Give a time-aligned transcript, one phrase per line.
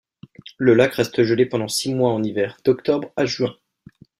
[0.57, 3.55] Le lac reste gelé pendant six mois en hiver, d'octobre à juin.